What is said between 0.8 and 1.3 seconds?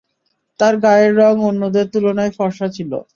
গায়ের